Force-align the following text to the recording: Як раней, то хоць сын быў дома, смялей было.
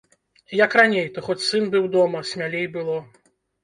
Як 0.65 0.77
раней, 0.81 1.05
то 1.19 1.25
хоць 1.29 1.45
сын 1.51 1.63
быў 1.79 1.85
дома, 1.99 2.27
смялей 2.35 2.67
было. 2.77 3.03